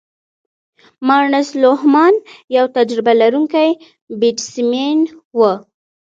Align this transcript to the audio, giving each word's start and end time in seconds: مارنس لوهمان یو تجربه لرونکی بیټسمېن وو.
مارنس 1.07 1.49
لوهمان 1.61 2.13
یو 2.55 2.65
تجربه 2.77 3.11
لرونکی 3.21 3.69
بیټسمېن 4.19 4.99
وو. 5.37 5.51